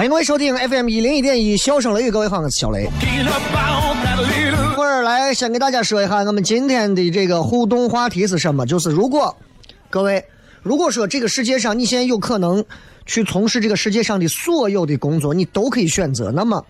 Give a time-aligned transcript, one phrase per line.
[0.00, 2.88] 欢迎各位收听 FM 一零一点一笑声雷雨，各位好，我是小雷。
[4.78, 8.64] 我儿来先给大家说一下，我们今天的这个互动话题是什么？
[8.64, 9.36] 就是如果
[9.90, 10.24] 各位
[10.62, 12.64] 如果说这个世界上你现在有可能
[13.04, 16.64] 去从事这个世界上的所有的工作，你都可以选择，那么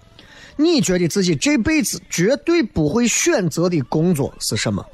[0.57, 4.85] 你觉得自己这辈子绝对不会选择的工作是什么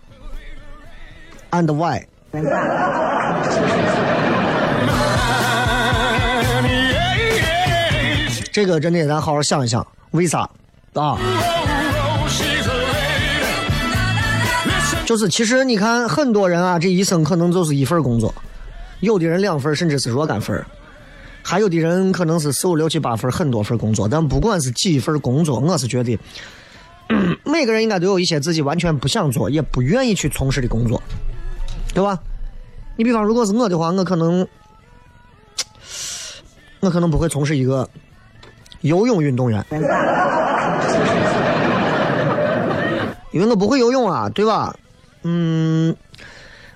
[1.52, 2.04] ？And why？
[8.56, 10.48] 这个真的咱好好想一想，为啥
[10.94, 11.18] 啊？
[15.04, 18.34] 就是其实你看，很多人啊，这一生可能就是一份工作，
[19.00, 20.64] 有的人两份，甚至是若干份
[21.42, 24.08] 还有的人可能是四五六七八份，很多份工作。
[24.08, 26.18] 但不管是几份工作，我是觉得，
[27.44, 31.02] 每个人应该都有一些自己完全不想做、也不愿意去从事的工作，
[31.92, 32.18] 对吧？
[32.96, 34.48] 你比方，如果是我的话，我可能，
[36.80, 37.86] 我可能不会从事一个
[38.82, 39.64] 游泳运动员，
[43.32, 44.74] 因为我不会游泳啊，对吧？
[45.22, 45.94] 嗯，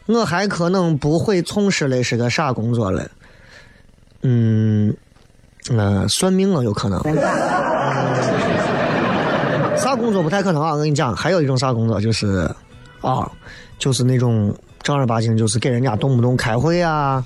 [0.07, 3.09] 我还可能不会从事的是个啥工作嘞？
[4.23, 4.95] 嗯，
[5.77, 7.01] 呃，算命了有可能。
[9.77, 10.73] 啥工作不太可能啊？
[10.73, 12.51] 我跟你讲，还有一种啥工作就是，
[13.01, 13.31] 啊，
[13.79, 17.23] 就是那种正儿八经，就是给人家动不动开会啊，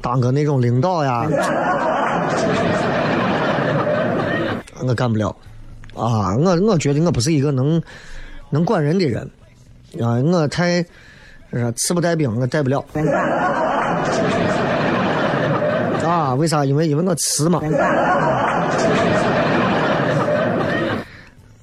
[0.00, 1.26] 当个那种领导呀，
[4.86, 5.34] 我干不了。
[5.94, 7.82] 啊，我我觉得我不是一个能
[8.50, 9.22] 能管人的人，
[10.00, 10.84] 啊，我太
[11.50, 12.84] 呃次不带兵，我带不了。
[16.04, 16.64] 啊，为啥？
[16.64, 17.60] 因为因为我瓷嘛。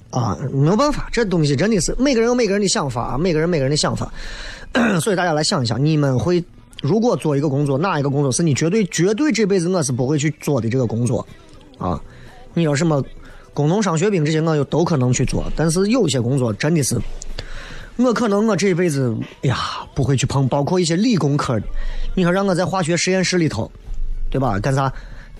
[0.09, 4.11] 啊，没有办法，这东西真的是每个人有每个人的想法，每个人每个人的想法，
[5.01, 6.43] 所以大家来想一想，你们会
[6.81, 11.25] 如果做一个工作，哪一个工作是你绝对绝对这辈子我是不会去做的这个工作
[11.79, 11.99] 啊？
[12.53, 13.03] 你要什么
[13.53, 16.99] 工农商学兵这些我有都可能去做，但是有些工作真的是，
[17.97, 19.57] 我可能我这一辈子哎呀
[19.93, 21.65] 不会去碰，包括一些理工科的，
[22.15, 23.71] 你说让我在化学实验室里头，
[24.31, 24.59] 对吧？
[24.59, 24.91] 干啥？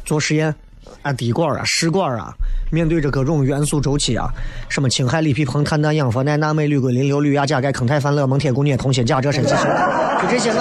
[0.06, 0.54] 做实验
[1.02, 2.34] 啊，滴管啊，试管啊，
[2.72, 4.28] 面对着各种元素周期啊，
[4.70, 10.60] 什么氢氦锂铍硼碳氮氧氟氖钠镁铝硅磷硫氯氩钾钙铿钛钒锰锰铁钴镍铜锌钾锗砷硒氙，就这些我，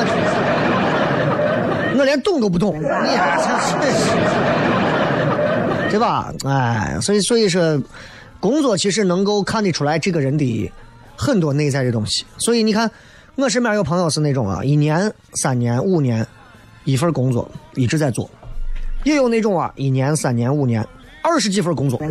[1.98, 3.74] 我连懂都不懂，你还真是，
[5.92, 6.32] 对吧？
[6.44, 7.78] 哎，所以所以说，
[8.40, 10.72] 工作其实能够看得出来这个人的
[11.14, 12.24] 很多内在的东西。
[12.38, 12.90] 所以你看，
[13.34, 16.26] 我身边有朋友是那种啊，一年、三年、五年，
[16.84, 18.26] 一份工作一直在做；
[19.04, 20.82] 也有那种啊，一年、三年、五年，
[21.22, 22.00] 二十几份工作。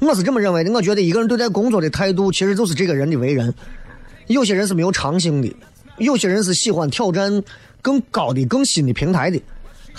[0.00, 3.52] 我是这么认为的，我觉得一个人对待工作的态度，其实就是这个人的为人。
[4.28, 5.54] 有些人是没有长性的，
[5.98, 7.42] 有些人是喜欢挑战
[7.82, 9.38] 更高的、更新的平台的，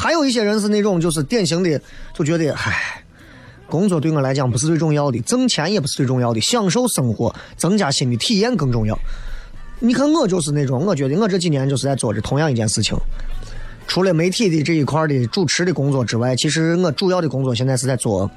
[0.01, 1.79] 还有一些人是那种就是典型的，
[2.11, 3.03] 就觉得，唉，
[3.69, 8.97] 工作对我来讲不是最重要的，挣钱也不是最重要的，享受生活、增加新的体验更重要。
[9.79, 12.97] 你看我就是那种，我觉得我这几年就是在做着同样一件事情。
[13.85, 18.29] 除了媒体的这一块的主持的工作之外，其实我主要的工作现在是在做。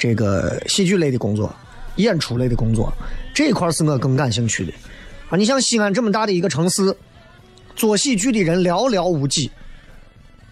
[0.00, 1.52] 这个戏剧类的工作，
[1.96, 2.92] 演出类的工作，
[3.34, 4.72] 这一块是我更感兴趣的
[5.28, 5.36] 啊！
[5.36, 6.96] 你像西安这么大的一个城市，
[7.74, 9.50] 做喜剧的人寥寥无几，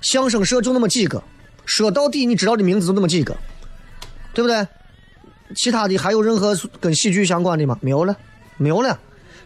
[0.06, 1.20] 相声社就那么几个，
[1.64, 3.36] 说到底你知道的名字就那么几个，
[4.32, 4.64] 对不对？
[5.56, 7.76] 其他的还有任何跟喜剧相关的吗？
[7.80, 8.16] 没有了，
[8.56, 8.96] 没有了。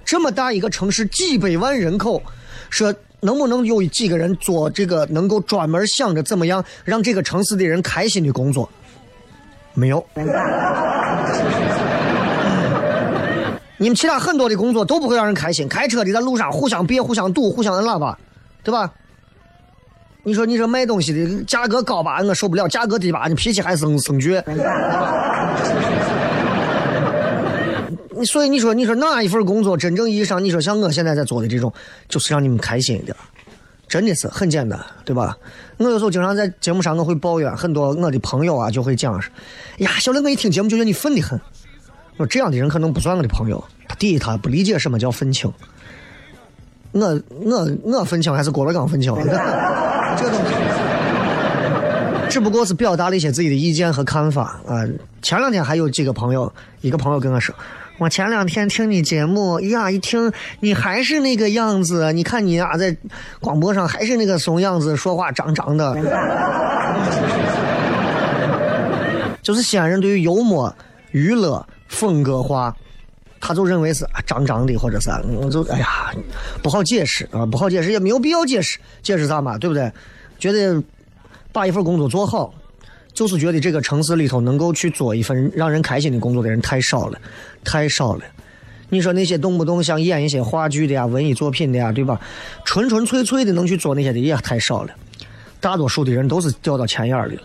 [0.05, 2.23] 这么大一个城市，几百万人口，
[2.69, 8.69] 说能不能有几个人做这个，能够专门想着怎么样让这个城市的人开心的工作？
[9.73, 10.07] 没有，
[13.79, 15.67] 你们其他很多的工作都不会让人开心。
[15.67, 18.19] 开车的在路上互相别、互相堵、互相摁喇叭，
[18.63, 18.93] 对吧？
[20.23, 24.43] 你说，你说卖东西的价格高吧，我受不了；价格低吧，你脾气还生生倔。
[28.11, 31.73] 你所以你说，你说哪一份工作真正意义上，你说像我现在在做的这种，
[32.09, 33.17] 就是让你们开心一点。
[33.89, 35.37] 真的是很简单，对吧？
[35.79, 39.33] 我有时候经常在节目上我会抱怨，很多我的朋友啊就会讲说
[39.79, 41.41] ：“呀，小雷，我一听节目就觉得你愤的很。”
[42.19, 43.65] 我这样的人可能不算我的朋友。
[43.89, 45.51] 他第一，他不理解什么叫愤青。
[46.93, 49.13] 我我我愤青还是郭德纲愤青？
[50.17, 50.53] 这个东西，
[52.29, 54.85] 只不过是表达了一些自己的意见和看法啊。
[55.23, 57.55] 前两天还有几个朋友，一个朋友跟我说。
[57.99, 62.97] 我前两天听你节目呀，一听你还是那个样子，你看你啊，在
[63.41, 65.95] 广播上还是那个怂样子，说话张张的。
[69.43, 70.75] 就是西安人对于幽默、
[71.11, 72.75] 娱乐、风格化，
[73.41, 75.11] 他就认为是啊张张的，或者是
[75.41, 76.15] 我就哎呀
[76.63, 79.91] 不好解释啊，不好解释，也没有必要解释，解释啥嘛，对不对？
[80.39, 80.83] 觉得
[81.51, 82.53] 把一份工作做好。
[83.13, 87.19] 就是觉得这个城市里头能够去做一份让人开心的工作的人太少了，
[87.65, 88.25] 太少了。
[88.89, 92.21] 你说那些动不动想演一些话剧的呀、文艺作品的呀，对吧？
[92.65, 94.95] 纯纯粹粹的能去做那些的也太少了。
[95.59, 97.43] 大多数的人都是掉到钱眼里了，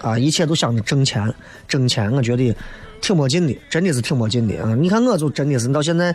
[0.00, 1.32] 啊，一切都想着挣钱，
[1.68, 2.10] 挣钱。
[2.10, 2.56] 我觉得
[3.02, 4.74] 挺没劲的，真的是挺没劲的啊！
[4.74, 6.14] 你看我就真的是到现在，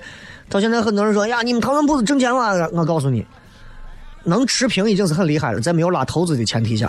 [0.50, 2.68] 到现在很多人说呀，你们讨论不是挣钱了？
[2.74, 3.24] 我告诉你，
[4.24, 6.88] 能持平已经是很厉害了，在没有拉投资的前提下。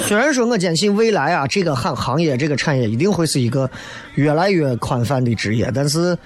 [0.00, 3.70] 虽然说我坚信未来啊，这个行行业、这个产业一定会是一个
[4.16, 6.18] 越来越宽泛的职业，但是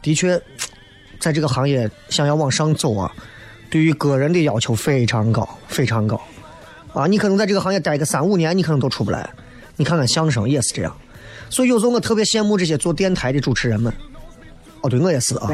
[0.00, 0.40] 的确，
[1.18, 3.12] 在这个行业想要往上走啊，
[3.68, 6.18] 对于个人的要求非常高，非常高
[6.94, 7.06] 啊！
[7.06, 9.28] 你可能在这个行业待个三五年，你可能都出不来。
[9.76, 10.96] 你看看相声也是这样，
[11.48, 13.92] 所以有时候我特别羡慕这些做电台的主持人们。
[14.82, 15.48] 哦，对我也是啊，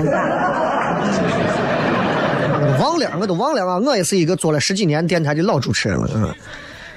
[2.61, 3.79] 我都忘了，我都忘了啊！
[3.79, 6.35] 我也是一个做了十几年电台的老主持人了，嗯。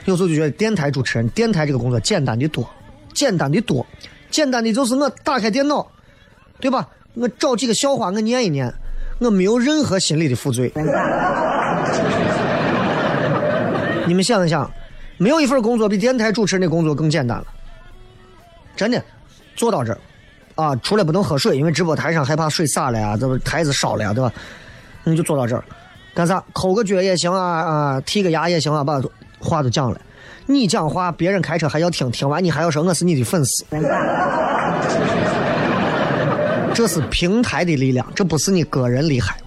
[0.05, 2.69] 有时候就觉得电台主持人，电台这个工作简单的多，
[3.13, 3.85] 简单的多，
[4.29, 5.87] 简单的就是我打开电脑，
[6.59, 6.87] 对吧？
[7.15, 8.71] 我找几个笑话我念一念，
[9.19, 10.71] 我没有任何心理的负罪。
[14.05, 14.69] 你们想一想，
[15.17, 17.45] 没有一份工作比电台主持人的工作更简单了。
[18.75, 19.03] 真的，
[19.55, 19.99] 做到这儿，
[20.55, 24.31] 啊，除了不能喝水，因为直播台上害怕水洒了呀，这不台子烧了呀，对吧？
[25.03, 25.63] 你就做到这儿，
[26.13, 26.43] 干啥？
[26.53, 29.01] 抠个脚也行啊，啊，剔个牙也行啊，把。
[29.37, 30.01] 话都讲了，
[30.47, 33.63] 你讲话别人开车还要听，听完你还要说我是你的粉丝，
[36.73, 39.37] 这是平台的力量，这不是你个人厉害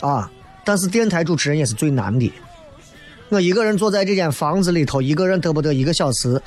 [0.00, 0.28] 啊！
[0.64, 2.32] 但是电台主持人也是最难的，
[3.32, 6.38] 我一个人坐在这间房子里头，一个人得不得一个小时，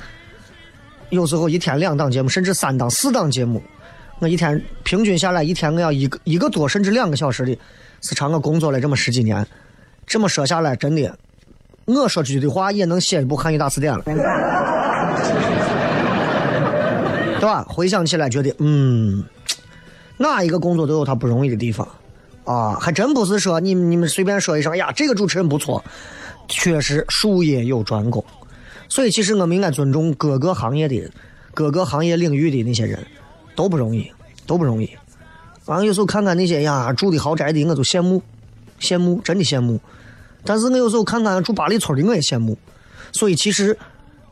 [1.10, 3.60] 有时候一天两档节目，甚至三档、四档节目，
[4.20, 7.58] 我一天平均下来一天我要一个一个多甚至两个小时的，
[8.02, 9.44] 时长我工作了这么十几年，
[10.06, 11.12] 这么说下来真的。
[11.86, 14.14] 我说出去的话也能写一部汉语大词典了，对
[17.42, 17.66] 吧？
[17.68, 19.24] 回想起来觉得，嗯，
[20.18, 21.88] 哪一个工作都有他不容易的地方
[22.44, 22.78] 啊！
[22.80, 25.84] 还真不是说你你们随便说一声，呀，这个主持人不错，
[26.48, 28.24] 确实术业有专攻。
[28.88, 31.10] 所以其实我们应该尊重各个行业的、
[31.52, 33.04] 各个行业领域的那些人，
[33.54, 34.10] 都不容易，
[34.46, 34.88] 都不容易。
[35.64, 38.22] 完了有时候看看那些呀住的豪宅的，我都羡慕，
[38.80, 39.80] 羡慕，真的羡慕。
[40.44, 42.56] 但是我有时候看看住八里村的，我也羡慕。
[43.10, 43.76] 所以其实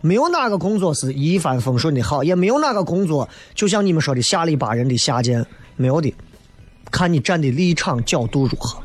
[0.01, 5.45] 没有哪个工作是一帆风顺的好，也没有哪个工作就像你们说的下里巴人的下贱，
[5.75, 6.15] 没有的，
[6.93, 8.81] 看你站的立场角度如何，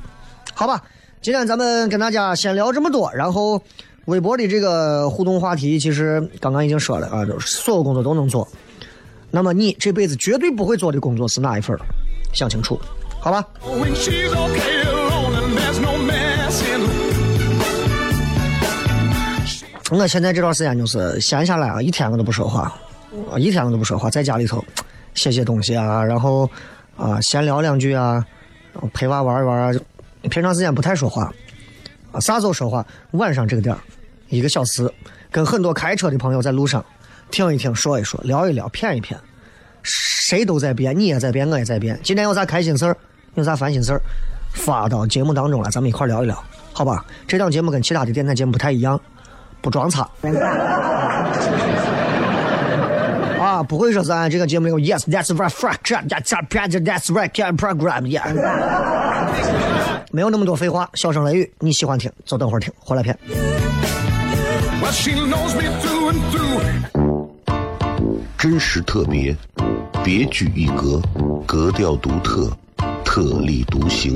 [0.55, 0.81] 好吧？
[1.21, 3.61] 今天咱们跟大家先聊这么多，然后
[4.05, 8.47] 微博的这个互动话题，其实刚刚已经说了啊，就是所有工作都能做。
[9.29, 11.79] 那么你这辈子绝对不会做的工作是哪一份儿？
[12.31, 12.79] 想清楚，
[13.19, 13.45] 好吧.
[19.91, 22.73] 我现在这段时间就是闲下来啊，一天我都不说话，
[23.29, 24.63] 啊，一天我都不说话，在家里头
[25.15, 26.49] 写写东西啊，然后
[26.95, 28.25] 啊闲聊两句啊，
[28.93, 29.73] 陪娃玩一玩啊。
[30.23, 31.31] 平常时间不太说话，
[32.11, 32.85] 啊，啥时候说话？
[33.11, 33.79] 晚上这个点儿，
[34.27, 34.91] 一个小时，
[35.31, 36.83] 跟很多开车的朋友在路上
[37.31, 39.19] 听一听，说一说，聊一聊，骗一骗。
[39.81, 41.97] 谁都在变，你也在变，我也在变。
[42.03, 42.97] 今天有啥开心事儿，
[43.35, 44.01] 有啥烦心事儿，
[44.53, 47.05] 发到节目当中来，咱们一块聊一聊，好吧？
[47.25, 48.99] 这档节目跟其他的电台节目不太一样，
[49.61, 50.07] 不装叉。
[53.39, 59.78] 啊，不会说是俺这个节目有 Yes, that's right, fuck, that's right, that's right, can program, yeah。
[60.11, 63.17] 没有那么多废话，笑声雷雨，你喜欢听就等会儿听，回来片。
[68.37, 69.35] 真实特别，
[70.03, 71.01] 别具一格，
[71.45, 72.51] 格调独特，
[73.03, 74.15] 特立独行，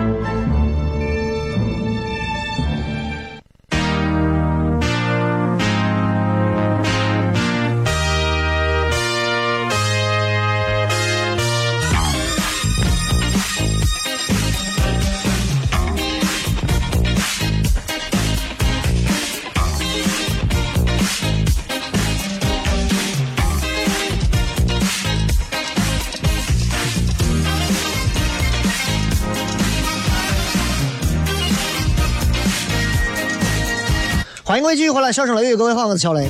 [34.51, 36.27] 欢迎各位继续回来，笑声雷雨，各位好，我是小雷。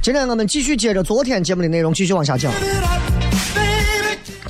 [0.00, 2.50] 今天我们继续接着昨天节目的内容继续往下讲。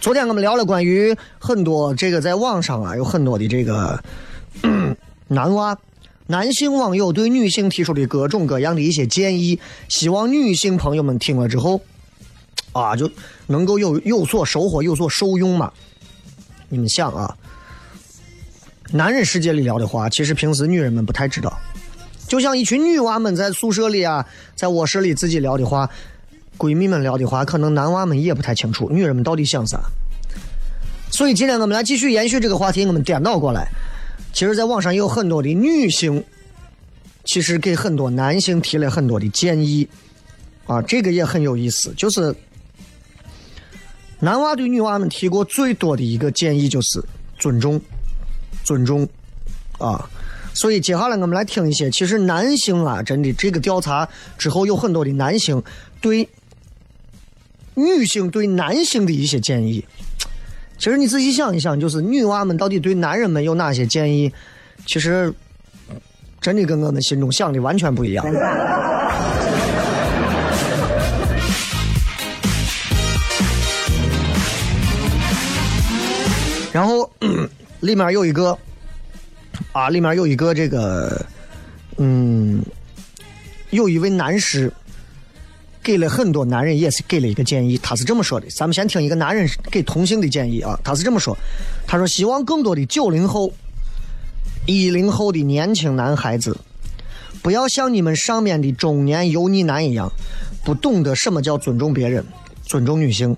[0.00, 4.00] 昨天我们聊了关于很多这个在网上啊有很多的这个
[5.26, 5.76] 男娃、
[6.28, 9.58] 男性网友对女性提出的各种各样的一些建议，
[9.88, 11.80] 希望女性朋友们听了之后
[12.70, 13.11] 啊就
[13.49, 15.73] 能够有有所收获、有所受用嘛。
[16.68, 17.37] 你们想啊，
[18.92, 21.58] 男人世界里聊的话，其实平时女人们不太知道。
[22.28, 25.88] 就像一群女娃们在宿舍里啊，在卧室里自己聊的话，
[26.58, 29.80] 闺蜜们聊的话，可能男娃们也不太清楚女人们到底想啥。
[31.11, 33.66] 所以今天我们来继续延续这个话题，我们颠倒过来。
[34.35, 36.23] 其实，在网上也有很多的女性，
[37.25, 39.88] 其实给很多男性提了很多的建议，
[40.66, 41.92] 啊，这个也很有意思。
[41.97, 42.32] 就是
[44.20, 47.02] 男娃对女娃们提过最多的一个建议就是
[47.38, 47.80] 尊重，
[48.62, 49.08] 尊重，
[49.78, 50.08] 啊。
[50.59, 55.62] 所以接下来我们来听一些，其实男性啊，真的这个调查之后有很多的男性
[56.00, 56.29] 对
[57.75, 59.87] 女性对男性的一些建议。
[60.77, 64.33] 其实你仔细想一想，就是女娃们到底对男人们有哪些建议，
[64.85, 65.33] 其实
[66.41, 68.27] 真的跟我们心中想的完全不一样。
[76.73, 77.09] 然后
[77.79, 78.59] 里面有一个。
[79.73, 81.25] 啊，里面有一个这个，
[81.97, 82.62] 嗯，
[83.71, 84.73] 有一位男士
[85.83, 88.47] 给了很多男人也是给了一个建议，他是这么说的。
[88.50, 91.37] 咱们先听一个男人给同性的建议啊，他是这么说：
[91.87, 93.53] 他说希望更多的九零后、
[94.67, 96.57] 一零后的年轻男孩子
[97.43, 100.11] 不要像你们上面的中年油腻男一样，
[100.65, 102.25] 不懂得什么叫尊重别人、
[102.65, 103.37] 尊重女性，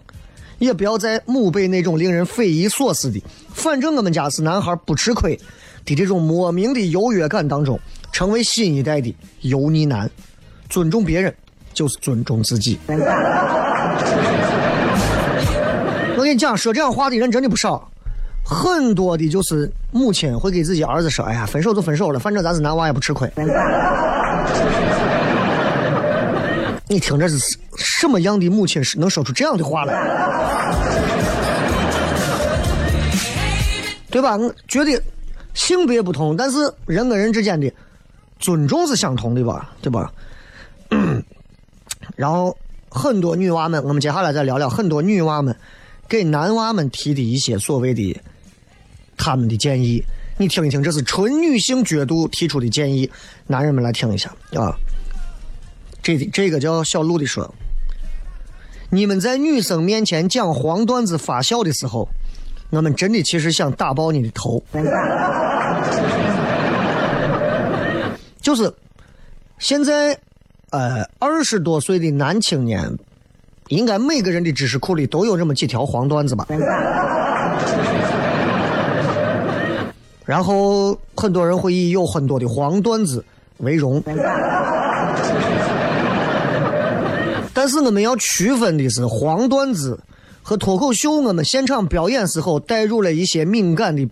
[0.59, 3.23] 也不要再母辈那种令人匪夷所思的
[3.53, 5.39] “反正我们家是男孩不吃亏”
[5.84, 7.78] 的这种莫名的优越感当中，
[8.12, 10.10] 成为新一代的油腻男。
[10.68, 11.34] 尊重别人
[11.75, 12.78] 就是尊重自己。
[16.16, 17.90] 我跟你讲，说这样话的人真的不少，
[18.44, 23.28] 很多的就是母亲会给自己儿子说：“哎呀，分手就分手了，反正咱是男娃也不吃亏。”
[26.87, 29.94] 你听着是什么样的母亲是能说出这样的话来？
[34.10, 34.37] 对吧？
[34.37, 35.00] 我觉得
[35.61, 37.71] 性别不同，但是人跟人之间的
[38.38, 39.71] 尊重是相同的吧？
[39.83, 40.11] 对吧？
[42.17, 42.57] 然后
[42.88, 45.55] 很多女娃们，我们接下来再聊聊很多女娃们
[46.09, 48.19] 给男娃们提的一些所谓的
[49.19, 50.02] 他们的建议，
[50.38, 53.09] 你听一听，这是纯女性角度提出的建议，
[53.47, 54.75] 男人们来听一下啊。
[56.02, 57.55] 这这个叫小鹿的说，
[58.88, 62.09] 你们在女生面前讲黄段子发笑的时候，
[62.71, 64.62] 我们真的其实想打爆你的头，
[68.41, 68.73] 就是
[69.59, 70.19] 现在。
[70.73, 72.97] 呃，二十多岁的男青年，
[73.71, 76.47] 应该每个人的知识库里都有这么几条黄段子吧。
[80.25, 83.25] 然后很多人会以有很多的黄段子
[83.57, 84.00] 为荣。
[87.53, 89.99] 但是我们要区分的是，黄段子
[90.41, 94.09] 和脱口秀，我们现场表演时候带入了一些敏感的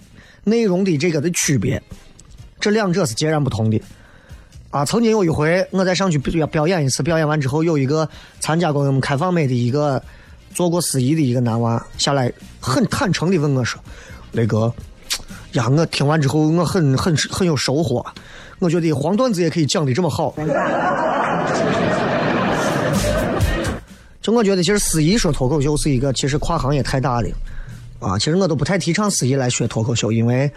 [0.49, 1.83] 内容的这个的区别，
[2.59, 3.81] 这两者是截然不同的。
[4.71, 8.07] 啊，曾经有一回，我再上去表表演一次，表演完之后，有一个
[8.39, 10.03] 参加过我们开放美的一个
[10.53, 13.81] 做过司仪的一个男娃下来，很坦诚的问我说
[14.33, 14.71] ：“雷哥，
[15.53, 18.05] 呀，我听完之后，我很很很有收获，
[18.59, 20.35] 我觉得黄段子也可以讲的这么好。
[24.21, 27.31] ”就我觉得，其实司仪说脱口秀是一个其实跨行业太大的，
[28.01, 30.51] 啊，其实我都不太提倡司仪来学脱口秀，因为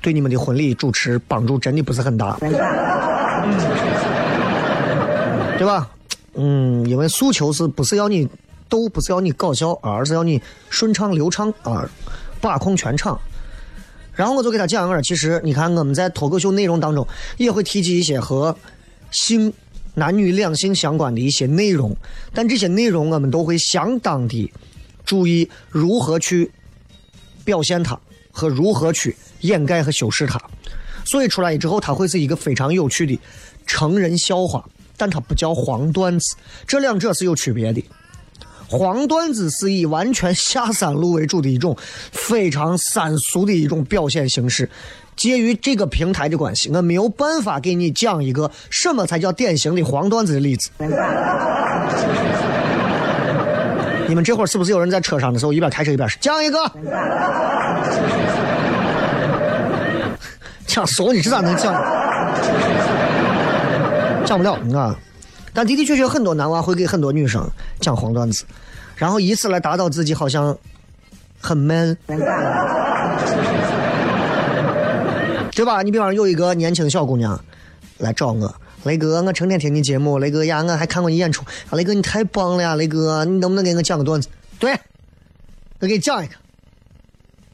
[0.00, 2.36] 对你们的婚礼主持帮助真的不是很大。
[5.58, 5.88] 对吧？
[6.34, 8.28] 嗯，因为诉求是不是要你
[8.68, 11.88] 逗，不是要你搞笑，而是要你顺畅流畅啊，
[12.40, 13.20] 把控全场。
[14.14, 17.06] 然后我就给他讲个，其实你看我们在脱口秀内容当中
[17.36, 18.56] 也会提及一些和
[19.10, 19.52] 性、
[19.94, 21.96] 男女两性相关的一些内容，
[22.34, 24.52] 但这些内容我们都会相当的
[25.04, 26.50] 注意如何去
[27.44, 27.98] 表现它
[28.30, 30.40] 和如何去掩盖和修饰它。
[31.04, 33.18] 所以出来之后，它会是一个非常有趣的
[33.66, 34.64] 成人笑话，
[34.96, 37.84] 但它不叫黄段子，这两者是有区别的。
[38.68, 41.76] 黄段子是以完全下三路为主的一种
[42.10, 44.70] 非常三俗的一种表现形式。
[45.14, 50.70] 介于这个平台的关系，我没有办法给你讲一个什么才叫典型的黄段子的例子。
[54.12, 56.58] 你们这会儿是不是有人在车上的时候一边开车一边说讲一个？
[60.66, 61.72] 讲熟你这咋能讲？
[64.26, 64.94] 讲不了啊！
[65.54, 67.42] 但的的确确很多男娃会给很多女生
[67.80, 68.44] 讲黄段子，
[68.96, 70.54] 然后以此来达到自己好像
[71.40, 72.18] 很 man，对
[75.64, 75.80] 吧？
[75.82, 77.42] 你比方有一个年轻小姑娘
[77.96, 84.28] 来找我，雷哥，我成天听你节目，雷哥呀，我还看过你演出，雷哥你太棒了呀，雷哥，你能不能给我讲个段子？
[84.58, 84.72] 对，
[85.80, 86.34] 我给你讲一个。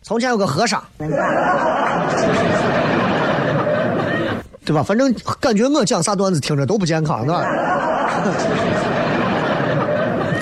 [0.02, 0.82] 从前有个和尚。
[4.64, 4.82] 对吧？
[4.82, 7.42] 反正感觉我讲啥段子听着都不健康，对吧？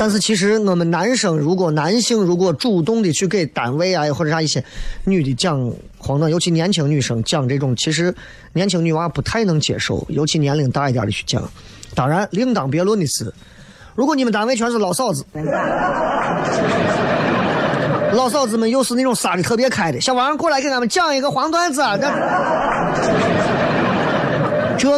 [0.07, 4.62] 但是其实我们男生，如果男性如果主动的去给单位啊或者啥一些
[5.03, 8.14] 女的讲黄段，尤其年轻女生讲这种，其实
[8.53, 11.42] 年轻女娃不太能接受，尤其年龄大一点的去讲。
[11.97, 13.35] 当然，另当别论的是，
[13.97, 15.25] 如果你们单位全是老嫂子，
[18.12, 22.07] 老嫂子们又是那种撒的特别开的，小王过来给俺们讲一个黄段子，这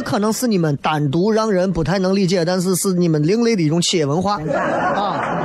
[0.05, 4.41] 可能是你们单独让人不太能理解，但是是你们另类的一种企业文化
[4.95, 5.45] 啊。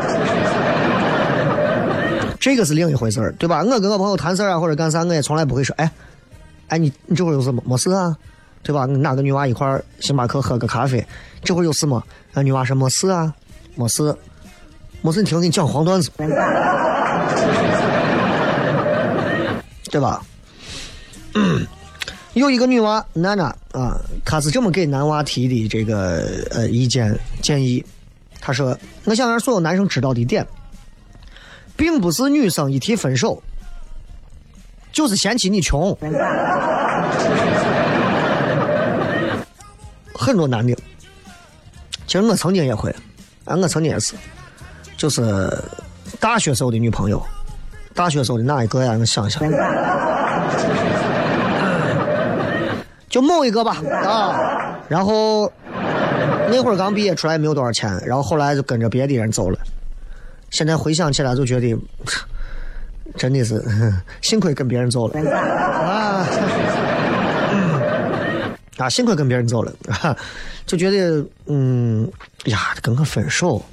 [2.39, 3.63] 这个是另一回事儿，对吧？
[3.63, 5.89] 我跟我朋友谈事儿啊，或者干啥，我也从来不会说，哎，
[6.67, 8.15] 哎，你你这会儿有事没事啊？
[8.61, 8.85] 对吧？
[8.85, 11.05] 哪个女娃一块儿星巴克喝个咖啡，
[11.43, 12.03] 这会儿有事吗？
[12.33, 13.33] 那女娃说没事啊，
[13.75, 14.13] 没事，
[15.01, 16.09] 没事，你听我给你讲黄段子，
[19.89, 20.21] 对吧？
[21.35, 21.65] 嗯。
[22.33, 27.83] 有一个女娃娜娜啊，她是这么给男娃提的这个呃意见建议。
[28.41, 30.45] 她说：“我想让所有男生知道的点，
[31.75, 33.41] 并不是女生一提分手
[34.91, 35.95] 就是嫌弃你穷。
[40.13, 40.75] 很多男的，
[42.07, 42.89] 其实我曾经也会，
[43.45, 44.13] 啊，我曾经也是，
[44.97, 45.21] 就是
[46.19, 47.21] 大学时候的女朋友，
[47.93, 48.95] 大学时候的哪一个呀？
[48.99, 49.41] 我想想，
[53.13, 55.45] 就某一个吧，啊，然后
[56.49, 59.59] 那会儿刚毕业出来没有多少钱，然后后来就跟着别的人走了。
[60.49, 61.77] 现在回想起来就觉得，
[63.15, 63.63] 真的是
[64.23, 66.25] 幸亏跟别人走了啊。
[68.77, 69.71] 啊，幸亏跟别人走了，
[70.65, 72.11] 就觉得，嗯，
[72.45, 73.63] 呀，跟我分手，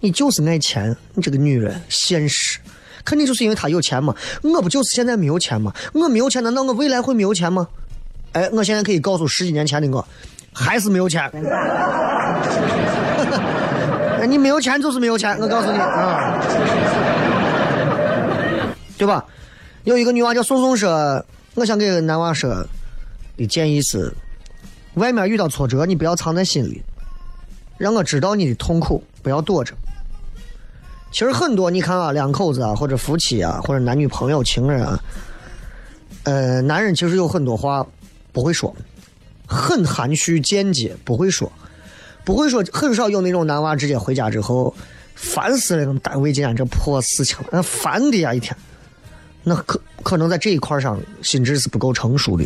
[0.00, 2.58] 你就是爱钱，你这个女人现实，
[3.04, 4.14] 肯定就是因为他有钱嘛。
[4.42, 5.70] 我不就是现在没有钱嘛？
[5.92, 7.68] 我没有钱，难道我未来会没有钱吗？
[8.32, 10.06] 哎，我现在可以告诉十几年前的我，
[10.52, 11.30] 还是没有钱。
[14.28, 16.38] 你没有钱就是没有钱，我告诉你啊，
[18.98, 19.24] 对吧？
[19.84, 22.66] 有一个女娃叫宋宋说，我想给男娃说。
[23.36, 24.12] 的建议是：
[24.94, 26.82] 外面遇到挫折，你不要藏在心里，
[27.78, 29.72] 让我知道你的痛苦，不要躲着。
[31.10, 35.00] 其实很多，你看啊，两口子啊，或者夫妻啊，或者男女朋友、情人啊，
[36.24, 37.86] 呃，男人其实有很多话
[38.32, 38.74] 不会说，
[39.46, 41.50] 很含蓄、间接，不会说，
[42.24, 44.74] 不会说，很少有那种男娃直接回家之后，
[45.14, 48.56] 烦死了，单位今天这破事情，那烦的呀一天，
[49.42, 52.44] 那可可能在这一块上心智是不够成熟的。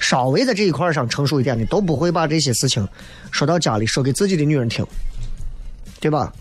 [0.00, 2.86] 稍微在这一块上成熟一点的，都不会把这些事情
[3.32, 4.86] 说到家里说给自己的女人听，
[5.98, 6.32] 对吧？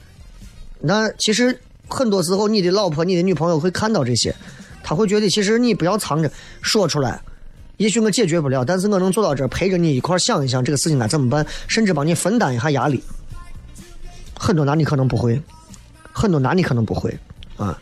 [0.80, 4.36] 那其实很多时候，你的老婆、你的女朋友会看到这些，
[4.84, 7.20] 她会觉得其实你不要藏着，说出来。
[7.78, 13.04] 也许我解决不了，但是我能做到这，陪着你一块想一想这个事情该怎么办，甚至帮你分担一下压力。
[14.38, 15.42] 很多男的可能不会，
[16.12, 17.18] 很多男的可能不会
[17.56, 17.80] 啊。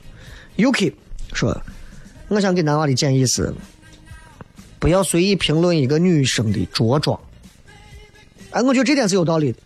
[0.58, 0.94] Yuki
[1.34, 1.60] 说
[2.30, 3.54] ：“我想给男娃的建议是。”
[4.78, 7.20] 不要随意评论一个女生的着装。
[8.52, 9.58] 哎，我觉得这点是有道理的。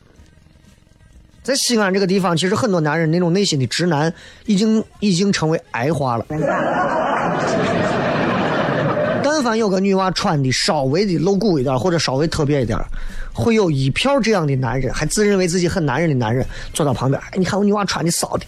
[1.44, 4.14] 在西安这个地方，其实很多男人那种内心的直男
[4.46, 6.26] 已经已经成为癌化了。
[9.32, 12.76] 但凡有个女娃穿的稍微的露骨一点，或者稍微特别一点，
[13.32, 17.22] 会有一票这样的男人，还自认为自己很男人的男人坐到旁边。
[17.22, 18.46] 哎，你看我女娃穿的骚的。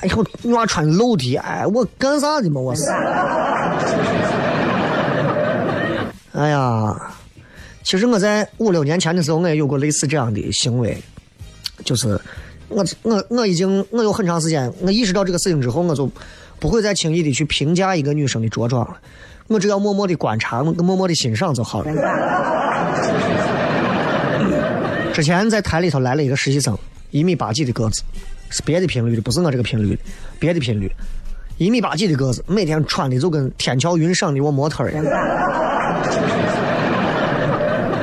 [0.00, 2.58] 哎呦，女娃穿露的，哎，我干啥的嘛？
[2.58, 2.82] 我是。
[6.32, 6.96] 哎呀，
[7.82, 10.96] 其实我在五六年前的时候，我也有过类似这样的行为，
[11.84, 12.18] 就是
[12.68, 16.10] 我我我已经我有很长时间，我意识到这个事情之后，我就
[16.58, 18.96] 不会再轻易的去评价一个女生的着装了，
[19.48, 21.92] 我只要默默的观察，默默的欣赏就好了。
[25.12, 26.76] 之前在台里头来了一个实习生，
[27.10, 28.02] 一米八几的个子。
[28.50, 30.02] 是别的频率的，不是我这个频率的，
[30.38, 30.88] 别的频率，
[31.58, 35.04] 一米八几的个子，每天穿的就跟天桥云上的我模特一样。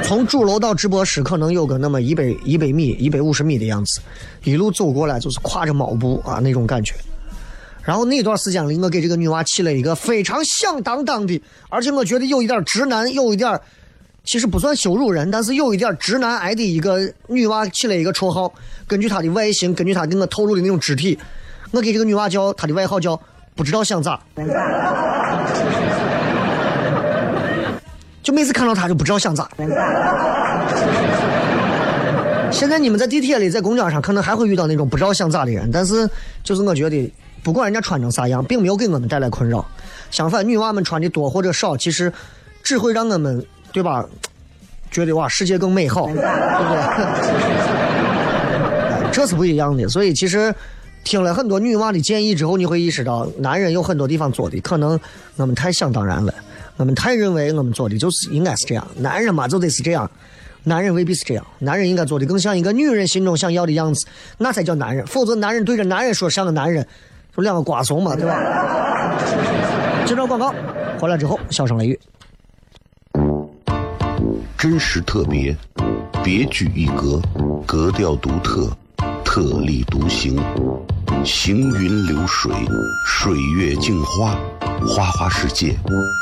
[0.03, 4.01] 从主楼到直播室可能有个那么一百一百米、一百五十米的样子，
[4.43, 6.93] 一路走过来就是挎着猫步啊那种感觉。
[7.83, 13.59] 然后那段时间里，我给这个女娃起了一个非常响当当的，而且我觉得有一点直男，有一点。
[14.23, 18.53] 其实不算羞辱人，但是有一点直男癌的一个女娃起了一个绰号，
[18.85, 21.17] 根据她的外形，根据她给我透露的那种肢体，
[21.71, 23.19] 我给这个女娃叫她的外号叫
[23.55, 24.21] 不知道想咋，
[28.21, 29.49] 就每次看到她就不知道想咋。
[32.51, 36.07] 现在你们在地铁里、在公交上可能还会遇到那种不知道想咋的人，但是
[36.43, 37.11] 就是我觉得，
[37.43, 39.65] 不管人家穿成啥样，并没有给我们带来困扰。
[40.09, 42.11] 相反，女娃们穿的多或者少，其实
[42.63, 43.45] 只会让我们。
[43.73, 44.05] 对吧？
[44.91, 46.27] 觉得哇，世界更美好，对不对？
[49.13, 49.87] 这是不一样的。
[49.87, 50.53] 所以其实
[51.05, 54.99] 听了很多女娃的建议之后，你会意识到，男人有很多地方做的可能
[55.37, 56.33] 我们太想当然了，
[56.75, 58.85] 我们太认为我们做的就是应该是这样。
[58.97, 60.11] 男人嘛，就得是这样，
[60.65, 61.45] 男人未必是这样。
[61.59, 64.05] 男人应该做的更像一个女人心中想要的样子，
[64.37, 65.07] 那才叫男人。
[65.07, 66.85] 否则，男人对着男人说像个男人，
[67.35, 68.37] 就两个瓜怂嘛，对吧？
[70.05, 70.53] 接着广告，
[70.99, 71.99] 回来之后，笑声雷雨。
[74.57, 75.55] 真实特别，
[76.23, 77.21] 别具一格，
[77.65, 78.69] 格调独特，
[79.23, 80.39] 特立独行，
[81.25, 82.51] 行云流水，
[83.07, 84.37] 水月镜花，
[84.85, 85.75] 花花世界，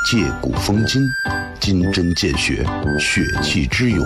[0.09, 1.01] 借古风今，
[1.59, 2.65] 金针见血，
[2.99, 4.05] 血气之勇，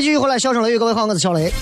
[0.00, 1.52] 继续回来，笑声雷雨，各位好，我是小雷。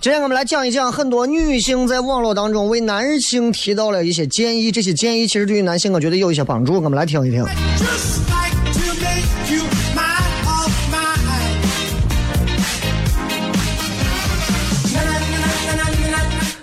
[0.00, 7.46] 今天我们来讲一讲，很多女性在网络当中为男性提到了一些建议，这些建议其实对于男性我觉得有一些帮助，我们来听一听。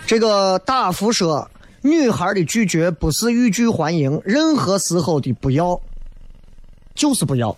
[0.05, 1.49] 这个大福说，
[1.87, 5.79] 女孩的拒绝不是欲拒还迎，任何时候的不要
[6.93, 7.55] 就是不要。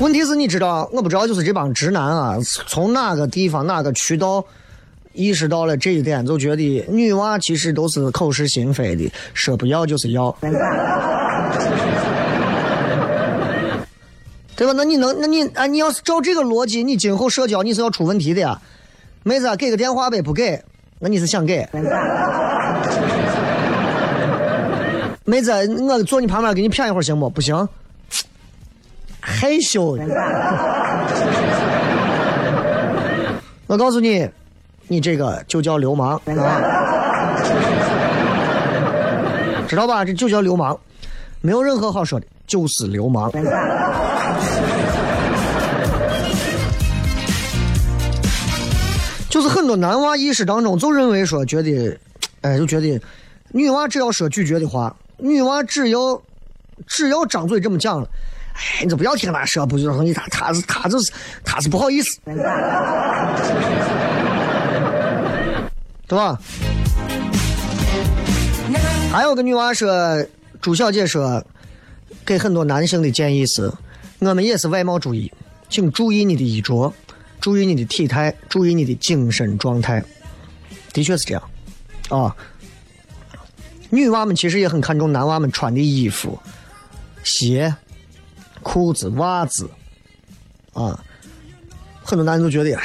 [0.00, 4.44] 问题是你知道，我不知道，就是这帮直男啊，从哪个地方、哪个渠道
[5.12, 10.36] 意识到了这一点，就觉得女娃其实都是口是心非的，说不要就是要，
[14.56, 14.72] 对吧？
[14.76, 18.60] 那你能，那你啊，你要是照这个逻辑，你今后社交你是要出问题的呀。
[19.22, 20.62] 妹子，给个电话呗，不给，
[20.98, 21.66] 那你是想给？
[25.24, 25.50] 妹子，
[25.82, 27.30] 我坐你旁边给你谝一会儿行不？
[27.30, 27.68] 不行。
[29.20, 29.96] 害羞，
[33.66, 34.28] 我告诉你，
[34.86, 36.20] 你这个就叫流氓，
[39.66, 40.04] 知道吧？
[40.04, 40.78] 这就叫流氓，
[41.40, 43.32] 没有任何好说的，就是流氓。
[49.30, 51.98] 就是很多男娃意识当中就认为说，觉得，
[52.42, 53.00] 哎，就觉得
[53.50, 56.20] 女娃只要说拒绝的话，女娃只要
[56.86, 58.08] 只要张嘴这么讲了。
[58.52, 61.10] 哎，你就不要听他说，不就容易他他是他就是
[61.44, 62.16] 他是不好意思，
[66.06, 66.38] 对吧？
[69.10, 70.24] 还有个女娃说，
[70.60, 71.44] 朱小姐说，
[72.24, 73.68] 给很多男性的建议是，
[74.26, 75.30] 我们也是外貌主义，
[75.68, 76.92] 请注意你的衣着，
[77.40, 80.02] 注意你的体态，注意你的精神状态。
[80.92, 81.42] 的确是这样，
[82.08, 82.34] 啊，
[83.90, 86.38] 女娃们其实也很看重男娃们穿的衣服、
[87.22, 87.74] 鞋。
[88.62, 89.68] 裤子、袜子，
[90.72, 90.98] 啊，
[92.02, 92.82] 很多男人都觉得，哎，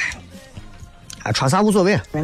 [1.22, 1.98] 哎，穿啥无所谓。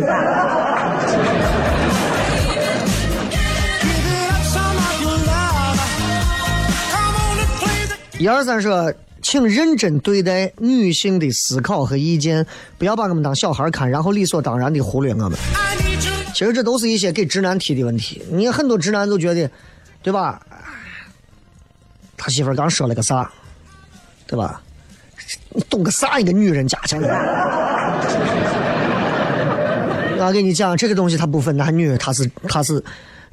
[8.18, 12.46] 一二三说，请认真对待女性的思考和意见，
[12.78, 15.32] 不要把我们当小孩看，然后理所当然的忽略我们。
[16.34, 18.22] 其实这都是一些给直男提的问题。
[18.30, 19.50] 你很多直男都觉得，
[20.02, 20.40] 对吧？
[22.16, 23.30] 他媳妇刚说了个啥？
[24.26, 24.62] 对吧？
[25.50, 26.20] 你懂个啥？
[26.20, 26.96] 一个女人家去。
[30.18, 32.82] 我跟你讲，这个东西它不分男女，它是它是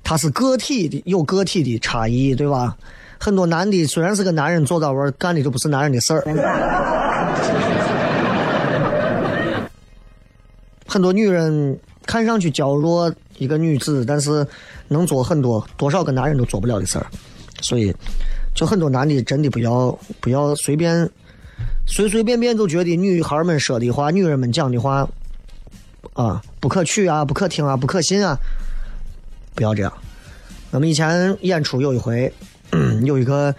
[0.03, 2.75] 它是个体的，有个体的差异，对吧？
[3.23, 6.21] 很多男的虽然是个男人，做到位干的都不是男人的事儿。
[10.85, 14.45] 很多女人看上去娇弱一个女子，但是
[14.89, 17.07] 能做很多多少个男人都做不了的事儿，
[17.61, 17.95] 所以。
[18.53, 21.09] 就很多男的真的不要不要随便
[21.87, 25.07] 随随便便就觉得女孩们说的话、女人们讲的话
[26.11, 28.37] 啊不可取啊、不可听啊、不可信啊，
[29.55, 29.91] 不要这样。
[30.69, 32.31] 我们以前演出有一回，
[33.03, 33.53] 有一个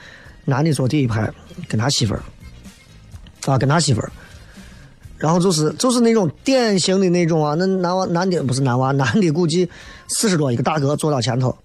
[0.44, 1.30] 男的坐第一排，
[1.68, 2.22] 跟他媳妇儿
[3.46, 4.10] 啊，跟他媳妇儿。
[5.16, 9.66] 然后就是就是那种典型的那种啊，那男娃男的不是男娃，男的估计
[10.08, 11.56] 四十多一个大哥坐到前头，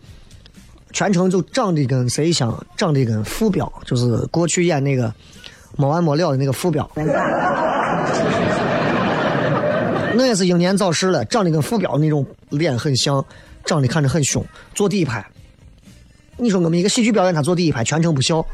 [0.94, 5.14] 全程就长得跟谁像，长得跟傅彪，就是过去演那个
[5.76, 6.90] 没完没了的那个傅彪，
[10.16, 13.26] 那也是英年早逝了，长得跟傅彪那种脸很像，
[13.66, 15.26] 长得看着很凶，坐第一排。
[16.40, 18.46] 你说我们一个喜剧表演，他坐第一排，全程不笑，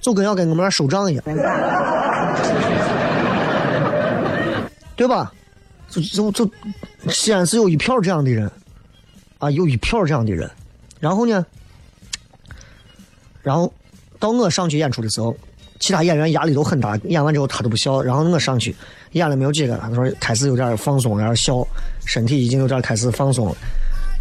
[0.00, 1.24] 就跟要跟我们那收账一样。
[4.96, 5.30] 对吧？
[5.90, 6.50] 就就就，
[7.10, 8.50] 西安是有一票这样的人，
[9.38, 10.50] 啊，有一票这样的人。
[10.98, 11.44] 然后呢，
[13.42, 13.70] 然后
[14.18, 15.36] 到我上去演出的时候，
[15.78, 16.96] 其他演员压力都很大。
[17.04, 18.74] 演完之后他都不笑，然后我上去
[19.12, 21.66] 演了没有几个，他说开始有点放松，有点笑，
[22.06, 23.56] 身体已经有点开始放松了。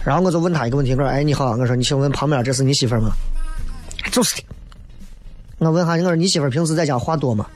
[0.05, 3.11] 然后我就问他一个问题，我说：“哎，你好，我说你请问旁边这是你媳妇吗？”
[4.11, 4.43] 就是的。
[5.57, 7.47] 我问下，我说你媳妇平时在家话多吗？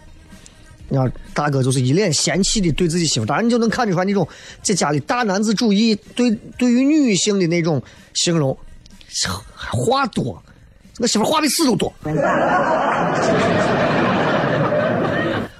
[0.92, 4.28] 你看大哥就是一脸嫌弃的对自己媳妇，当然你就能看出来那种
[4.64, 7.80] 在家里大男子主义对对于女性的那种
[8.16, 8.58] 形容，
[9.56, 10.42] 话多，
[10.98, 11.94] 我媳妇话比屎都多。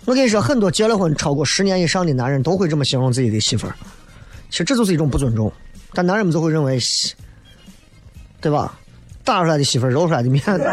[0.06, 3.68] 我跟你说，很多结了婚超过十年以上的男人都会这么形容自己的媳妇，
[4.50, 5.54] 其实这就是一种不尊重，
[5.94, 6.80] 但男人们就会认为，
[8.42, 8.78] 对吧？
[9.24, 10.64] 打出来的媳妇，揉出来的面子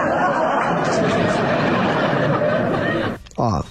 [3.37, 3.63] 啊。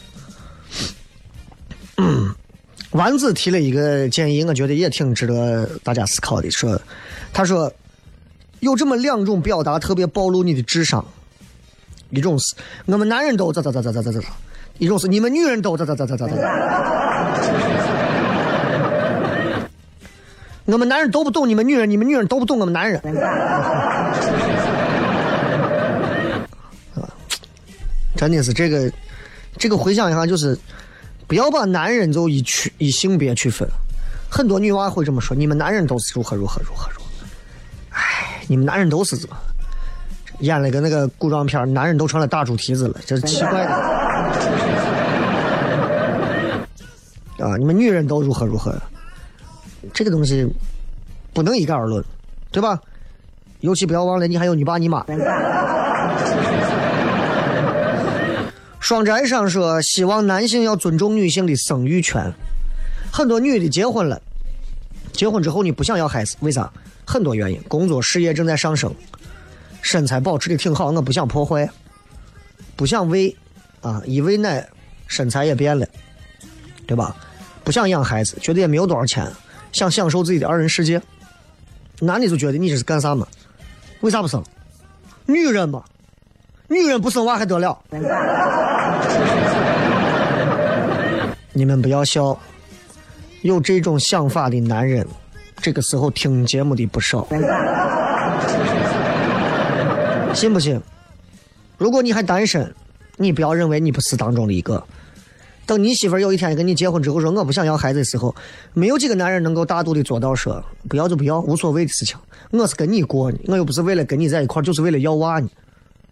[1.98, 2.36] 嗯，
[2.92, 6.52] 丸子提了一个建议，我觉得也挺值得大家思考的。
[6.52, 6.80] 说，
[7.34, 7.72] 他说
[8.60, 11.04] 有这么两种表达特别暴露你的智商，
[12.12, 12.54] 一种是
[12.86, 14.20] 我们男人都咋咋咋咋咋咋咋，
[14.78, 17.75] 一种是你们女人都咋咋咋咋咋咋。
[20.66, 23.02] 我们男人都不懂你们女人，你们女人都不懂我们男人。
[28.16, 28.92] 真的是这个，
[29.58, 30.58] 这个回想一下就是。
[31.28, 33.68] 不要把男人就以区以性别区分，
[34.30, 37.06] 很多女娃会这么说：“你们男人都是如何如何如何如何。”
[37.98, 39.36] 哎，你们男人都是怎么
[40.42, 43.72] 演了个那个古装片，男人都成了大猪蹄子了，这是奇怪的。
[47.44, 48.80] 啊，你们女人都如何如何，
[49.94, 50.48] 这个东西
[51.34, 52.04] 不能一概而论，
[52.52, 52.80] 对吧？
[53.62, 55.06] 尤其不要忘了，你还有你爸你妈。
[58.80, 62.32] 双宅上说，希望男性要尊重女性的生育权。
[63.12, 64.22] 很多女的结婚了，
[65.12, 66.72] 结婚之后你不想要孩子，为啥？
[67.06, 68.94] 很多原因，工作事业正在上升，
[69.82, 71.68] 身材保持的挺好，我不想破坏，
[72.76, 73.36] 不想喂，
[73.82, 74.68] 啊，一喂奶，
[75.08, 75.88] 身材也变了，
[76.86, 77.16] 对吧？
[77.64, 79.26] 不想养孩子，觉得也没有多少钱，
[79.76, 81.02] 想享受自己的二人世界。
[82.00, 83.28] 男的就觉得你这是干啥嘛？
[84.00, 84.42] 为啥不生？
[85.26, 85.84] 女人嘛。
[86.70, 87.78] 女人不生娃还得了？
[91.52, 92.40] 你们不要笑，
[93.42, 95.06] 有这种想法的男人，
[95.58, 97.28] 这个时候听节目的不少，
[100.34, 100.80] 信不信？
[101.78, 102.74] 如果你还单身，
[103.18, 104.82] 你不要认为你不是当中的一个。
[105.66, 108.36] 等你媳妇儿有一天跟你结婚之后说我不想要孩子的时候，
[108.74, 112.18] 没有几个男人能够大度的做到说不要就不要，无所谓的事情。
[112.52, 115.50] 我是跟你过，我又不是为了跟你在一块就是为了要娃呢。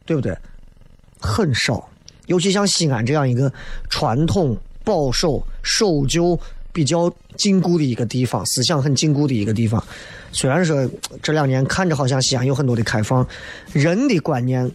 [0.05, 0.37] 对不对？
[1.21, 1.89] 很少，
[2.25, 3.49] 尤其像西安这样一个
[3.89, 6.37] 传统保守、守旧
[6.73, 9.81] 比较禁锢的一个地方，思想很禁锢的一个地方。
[10.33, 10.85] 虽然说
[11.21, 13.25] 这两年看着好像西安有很多的开放，
[13.71, 14.69] 人的观念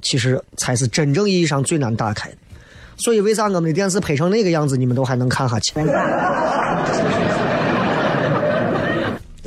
[0.00, 2.36] 其实才是真正意义上最难打开的。
[2.96, 5.72] 所以，为啥我们的电视拍成那个样子，你们都还能看下去？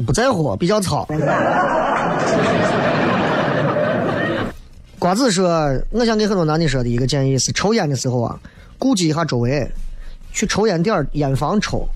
[0.06, 1.08] 不在乎，比较糙。
[4.98, 5.50] 瓜子说
[5.92, 8.38] ：“我想给很多男的说的一个建议是，抽烟的时候啊，
[8.78, 9.66] 顾及一下周围，
[10.34, 11.88] 去抽烟点、烟房抽，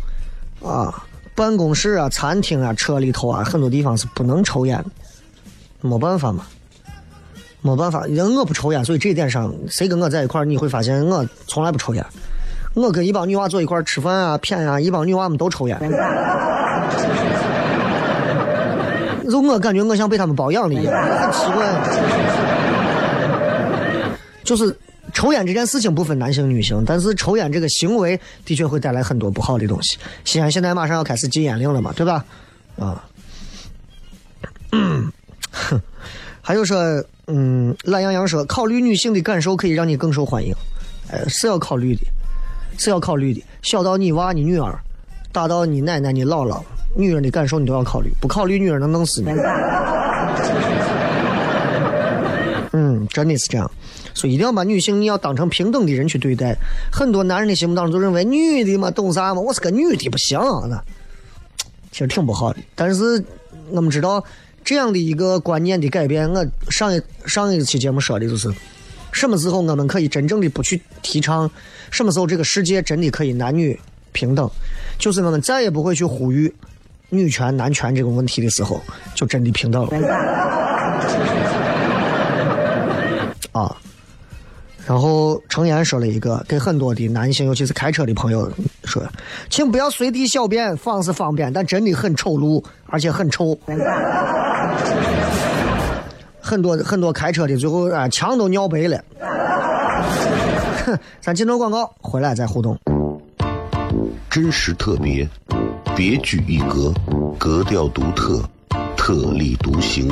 [0.62, 1.04] 啊，
[1.36, 4.84] 办公室啊、餐厅啊、车里头啊，很多地方是不能抽烟，
[5.82, 6.46] 没办法嘛，
[7.64, 12.06] 没办法，因为我不抽烟，所以这一点上，谁跟我在一块儿，你会发现我从来不抽烟。
[12.76, 15.80] 我跟一帮女娃坐一块儿吃饭啊、谝啊，一帮女娃们都抽烟，
[19.30, 21.66] 就我感觉我像被他们包养的一样，很奇怪。”
[24.44, 24.76] 就是
[25.14, 29.98] 抽烟这件事情不分男性女性，但是抽烟这个行为的确会带来很多不好的东西。
[30.26, 32.26] 西安现在马上要开始禁烟令了嘛，对吧？
[32.78, 33.02] 啊，
[34.72, 35.10] 哼
[36.46, 36.78] 还有说，
[37.28, 40.54] 嗯，懒羊羊说，考虑女性的感受可以让你更受欢迎，
[41.10, 42.02] 呃，是要考虑的。
[42.78, 43.42] 是要考虑的。
[43.62, 44.78] 小到你娃、你女儿，
[45.32, 46.62] 大到你奶奶、你姥姥，
[46.98, 48.12] 女人的感受你都要考虑。
[48.20, 49.30] 不考虑，女人能弄死你。
[52.74, 53.72] 嗯，真的是这样。
[54.14, 56.54] 所以一定要把女性你要当成平等的人去对待。
[56.92, 60.38] 很多男人的心目当中就认为女的嘛懂啥嘛，我是个女的不行
[60.68, 60.84] 那，
[61.92, 62.60] 其实挺不好的。
[62.76, 63.24] 但是
[63.70, 64.22] 我们知道
[64.64, 68.52] 这样的一个观念的改变，我上一上一期节目说的就是，
[69.12, 71.50] 什么时候我们可以真正的不去提倡，
[71.92, 73.80] 什么时候这个世界真的可以男女
[74.12, 74.50] 平等，
[74.98, 76.54] 就是我们再也不会去呼吁
[77.10, 78.82] 女权男权这个问题的时候，
[79.14, 80.18] 就真的平等了。
[83.52, 83.78] 啊。
[84.86, 88.52] 然后程岩说了一个，给很多的男性，尤其是开车的朋友
[88.84, 89.02] 说，
[89.50, 93.58] 请不要随地小便，方是方便，但真的很丑陋，而且很臭。
[96.46, 99.02] 很多很多开车的最后啊，墙都尿白了。
[100.86, 102.78] 哼 咱进段广告，回来再互动。
[104.30, 105.26] 真实特别，
[105.96, 106.94] 别具一格，
[107.40, 108.44] 格调独特，
[108.98, 110.12] 特立独行，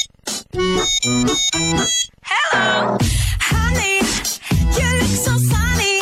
[0.53, 0.67] Hello,
[3.39, 4.03] honey,
[4.75, 6.01] you look so sunny.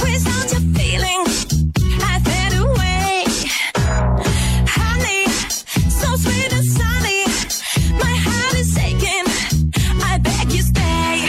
[0.00, 1.20] Without your feeling,
[2.00, 3.26] I fade away.
[4.66, 5.28] Honey,
[5.90, 7.26] so sweet and sunny.
[8.00, 9.26] My heart is aching.
[10.02, 11.28] I beg you stay.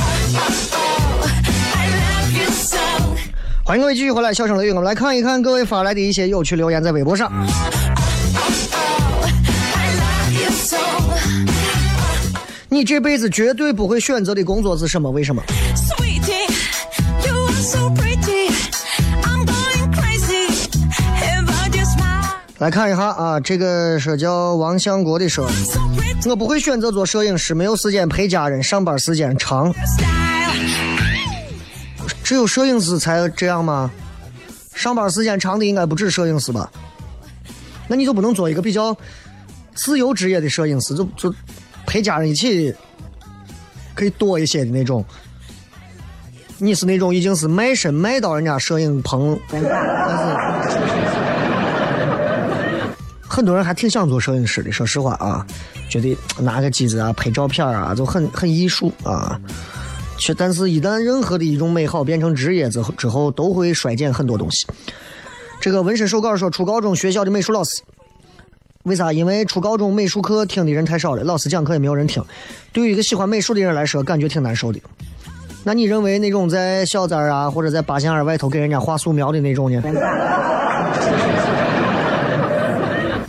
[0.00, 1.30] oh, oh, oh,
[1.76, 2.80] I love you so.
[3.62, 7.30] 欢迎各位继续回来，笑声雷雨，我们来看一看各位发来的一些有趣留言，在微博上。
[12.70, 15.10] 你这辈子绝对不会选择的工作是什么？
[15.10, 15.42] 为什么
[15.74, 16.52] ？Sweetie,
[17.26, 18.52] you are so pretty.
[19.22, 20.68] I'm going crazy
[21.22, 22.36] about your smile.
[22.58, 29.74] 来看一下啊，这个是叫王相国的说，So pretty 我不会选择做摄影师，没有时间陪家人，上班时间长。
[32.22, 33.90] 只有摄影师才这样吗？
[34.74, 36.70] 上班时间长的应该不止摄影师吧？
[37.86, 38.94] 那你就不能做一个比较
[39.74, 41.34] 自由职业的摄影师，就就
[41.88, 42.74] 陪家人一起
[43.94, 45.02] 可以多一些的那种。
[46.58, 49.68] 你是那种已经是卖身卖到人家摄影棚，但是
[53.26, 54.70] 很多人还挺想做摄影师的。
[54.70, 55.46] 说实话啊，
[55.88, 59.40] 觉得拿个机子啊拍照片啊，就很很艺术啊。
[60.18, 64.66] 却但是，一旦任何的一种美好变成职业之后，之后都会衰减很多东西。
[65.60, 67.80] 这个纹身手稿说，初高中学校的美术老师，
[68.84, 69.12] 为啥？
[69.12, 72.24] 因为初高中美术课听的人太少了，老师讲课也没有人听。
[72.72, 74.80] 对于一个喜欢美术的人来说，感觉挺难受的。
[75.64, 79.82] 那你认为那种在小寨啊，或者在八仙儿外头给人家画素描的那种呢？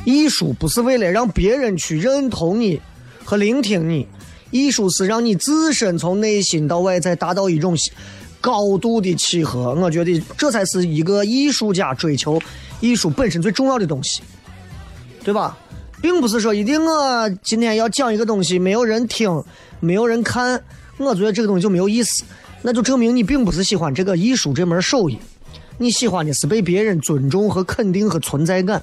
[0.05, 2.79] 艺术不是为了让别人去认同你
[3.25, 4.07] 和聆听你，
[4.51, 7.75] 艺术是让你自身从内心到外在达到一种
[8.39, 9.73] 高度的契合。
[9.75, 12.39] 我觉得这才是一个艺术家追求
[12.79, 14.21] 艺术本身最重要的东西，
[15.23, 15.57] 对吧？
[16.01, 19.43] 并不是说一定我今天要讲一个东西，没有人听，
[19.79, 20.61] 没有人看，
[20.97, 22.23] 我觉得这个东西就没有意思，
[22.61, 25.19] 那就证明你并不是喜欢这个艺术这门手艺，
[25.77, 28.81] 你喜欢的是被别人尊重和肯定和存在感。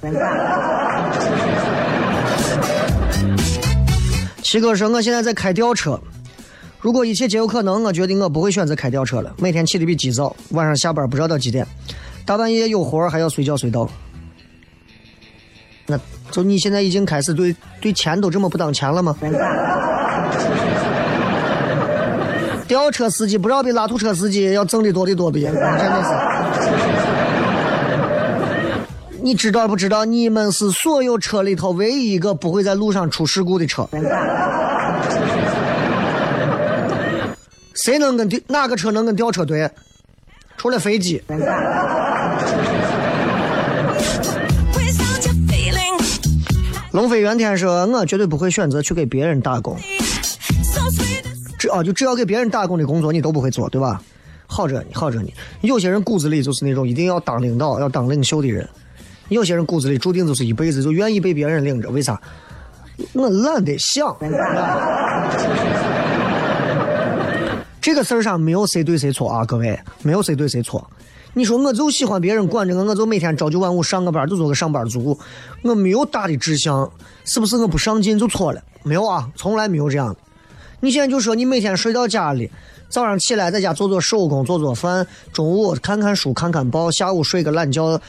[4.43, 5.99] 七哥说：“我现在在开吊车，
[6.80, 9.34] 如果一切皆有可能，我决定我不会选择开吊车了。
[9.39, 11.66] 每天起的比鸡早，晚上下班不知道到几点。
[12.24, 13.91] 大半夜有活还要随叫随到，
[15.87, 15.99] 那
[16.31, 19.16] 就你现在已经开始对对钱都这么不当钱了吗？
[22.68, 25.39] 吊车司机不知道比拉土车司机要挣的多的多不？
[25.39, 26.11] 真的是。
[29.22, 30.05] 你知道不知道？
[30.05, 33.89] 你们是所有车里头唯一一个不会在路上出事故的车。
[37.74, 39.70] 谁能跟吊哪个车能跟吊车对？
[40.57, 41.22] 除了飞机。
[46.97, 49.77] 龙飞元天说：“我绝对不会选择去给别人打工。
[51.59, 54.01] 只啊，就只要给别人打工的工作，你都不会做，对吧？
[54.47, 55.29] 好着呢，好着呢。
[55.61, 58.65] 有些人骨子里就是那种一定要当领导、要当领袖的人；
[59.29, 61.91] 有些人骨子里注定就是一辈子就愿意被别人领着。
[61.91, 62.19] 为啥？
[63.13, 64.17] 我懒得想。
[67.83, 70.91] 这个事儿上没有谁对谁错啊，各位，没有谁对谁错。
[71.39, 75.18] 你说我就喜欢别人管着我，我就每天朝九晚五上个班，就做个上班族，
[75.61, 76.91] 我没有大的志向，
[77.26, 78.62] 是不是我不上进就错了？
[78.82, 80.16] 没有啊，从来没有这样的。
[80.80, 82.51] 你现在就说你每天睡到家里，
[82.89, 88.01] 早上起来在家做做手工、做做饭，中午看看书、看看报，下午睡个懒觉，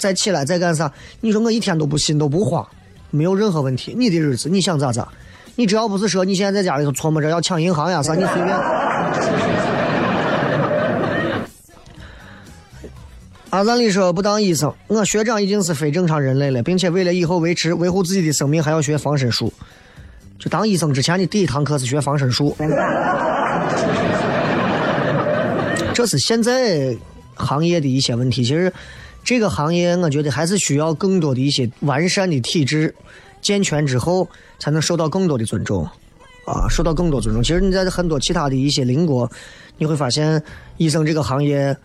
[0.00, 0.92] 再起来再干啥？
[1.20, 2.66] 你说我一天都不心都不慌，
[3.12, 3.94] 没有任何问题。
[3.96, 5.06] 你的日子你想咋咋，
[5.54, 9.61] 你只要不是说你现在在家里头琢磨着要抢银行呀啥，你随便。
[13.52, 19.52] 阿赞里说不当医生，我学长已经是非正常人类了，并且为了以后维持维护自己的生命，还要学防身术。
[20.38, 22.56] 就当医生之前的第一堂课是学防身术，
[25.92, 26.96] 这是现在
[27.34, 28.42] 行业的一些问题。
[28.42, 28.72] 其实
[29.22, 32.94] 这个行业，我觉得还是需要更多的一些完善的体制
[33.42, 34.26] 健全之后，
[34.58, 35.86] 才能受到更多的尊重
[36.46, 37.44] 啊，受到更多尊重。
[37.44, 39.30] 其实你在很多其他的一些邻国，
[39.76, 40.42] 你会发现
[40.78, 41.76] 医生这个行业。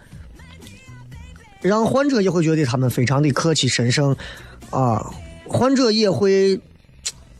[1.62, 4.16] 让患者也会觉得他们非常的客气神圣，
[4.70, 5.05] 啊，
[5.47, 6.60] 患者也会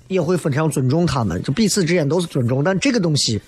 [0.08, 2.64] 也会非常尊重他们，就彼此之间都是尊重。
[2.64, 3.42] 但这个东西，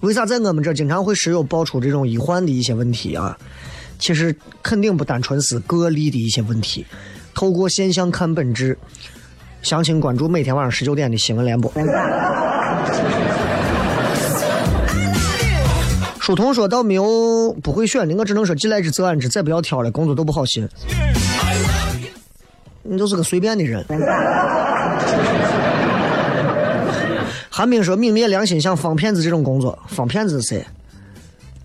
[0.00, 3.36] 为啥在我们这经常会时有爆出这种医患的一些问题啊？
[3.98, 6.86] 其实肯定不单纯是个例的一些问题，
[7.34, 8.78] 透过现象看本质。
[9.62, 11.70] 详情关注每天晚上十九点的新闻联播。
[16.30, 20.64] 书童说倒没有不会选的，我只能说既来之则安之，再不要挑了，工作都不好寻。
[22.84, 23.84] 你就是个随便的人。
[27.50, 30.64] 韩冰说：“泯灭良心，像方骗子这种工作，方骗子是谁？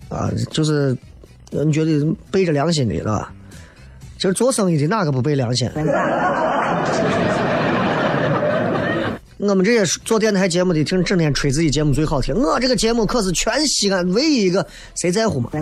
[0.08, 0.96] 啊，就是
[1.52, 3.32] 呃你觉得背着良心的，是吧？
[4.16, 5.70] 其实做生意的哪个不背良心？
[9.38, 12.34] 我们这些做电台节目的，听整天吹自己节目最好听。
[12.34, 15.50] 我这个节目可是全西安唯一一个，谁在乎嘛？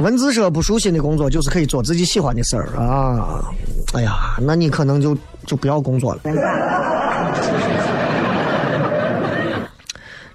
[0.00, 3.44] 文字说不舒心的工作，就是可以做自己喜欢的事儿啊。
[3.92, 6.20] 哎呀，那你可能就就不要工作了。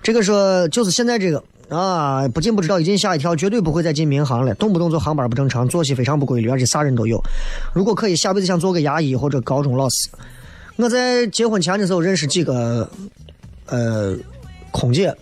[0.01, 4.53] 这个说就是现在这个啊，不进不知道，一进吓一跳，绝对不会再进民航了。
[4.55, 7.19] 动不动就航班不正常，作息非常不规律，而且啥人都有。
[7.73, 10.09] 如果可以，下辈子想做个牙医或者高中老师。
[10.75, 12.89] 我在结婚前的时候认识几个
[13.65, 14.15] 呃
[14.71, 15.15] 空姐，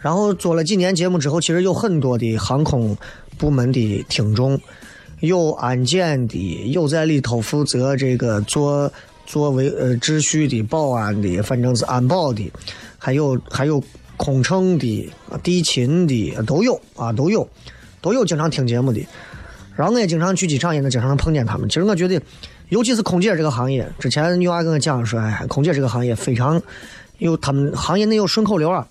[0.00, 2.96] 然后做了几年节目之后，其实有很多的航空
[3.38, 4.58] 部门的听众，
[5.20, 8.90] 有安检的，有在里头负责这个做
[9.26, 12.50] 做维呃秩序的、保安的，反正是安保的，
[12.98, 13.80] 还有还有
[14.16, 15.12] 空乘的、
[15.42, 17.48] 地勤的都有啊，都有
[18.00, 19.06] 都有经常听节目的。
[19.76, 21.68] 然后我也经常去机场，也能经常能碰见他们。
[21.68, 22.20] 其实我觉得，
[22.68, 26.62] 尤其是空姐这个行业，之前女娃跟我讲说，哎，空姐这个行业非常
[27.18, 28.86] 有他们行业内有顺口溜啊，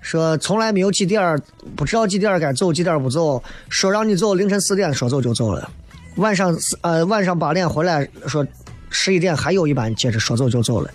[0.00, 1.38] 说从来没有几点
[1.76, 5.70] 不知道几点该走，几点不走，说让你走凌晨四点说走就走了，
[6.16, 8.46] 晚上四呃晚上八点回来说
[8.88, 10.90] 十一点还有一班，接着说走就走了，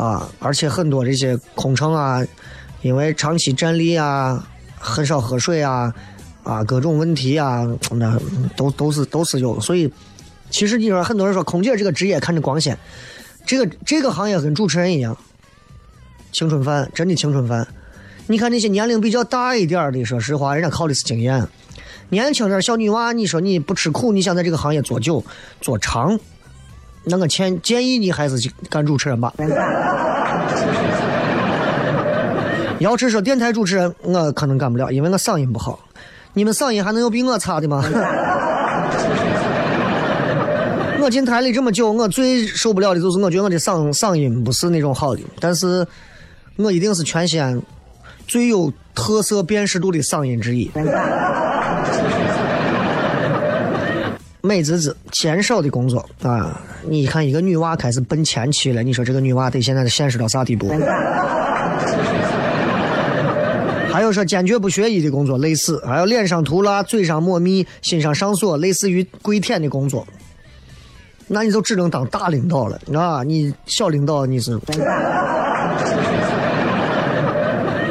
[0.00, 2.24] 啊，而且很多这些空乘啊，
[2.80, 4.48] 因为长期站立啊，
[4.78, 5.92] 很少喝水啊。
[6.42, 8.18] 啊，各种问题啊，那
[8.56, 9.92] 都都是都是有，所以
[10.48, 12.76] 其实你说很多人说空姐这个职业看着光鲜，
[13.44, 15.14] 这个这个行业跟主持人一样，
[16.32, 17.68] 青春饭，真的青春饭。
[18.26, 21.46] 你看那些年龄比较大一点的，说实话，人家靠的是经验。
[22.08, 25.22] 年轻点小女娃，你说你不吃苦，你想在这个行业做久
[25.60, 26.18] 做长，
[27.04, 29.32] 那我建建议你还是去干主持人吧。
[32.80, 35.78] 瑶池说电台主持人我可能干不了，因为我嗓音不好。
[36.32, 37.84] 你们嗓音还能有比我差的吗？
[41.02, 45.86] 我进台里这么久，我最受不了的就是我觉得我的嗓嗓音不是那种好的，但是
[46.56, 47.60] 我一定是全西安
[48.26, 50.70] 最有特色辨识度的嗓音之一。
[54.42, 56.60] 美滋滋减少的工作啊！
[56.88, 60.72] 你看一个女娃开始奔前去了，你说这个女娃得现在得现实到啥地步？
[63.92, 70.06] 还有说坚决不学医的工作类似，还有脸上涂蜡、嘴上抹蜜、心上上锁，类似于跪舔的工作，
[71.26, 73.22] 那你就只能当大领导了啊！
[73.22, 74.58] 你小领导你是。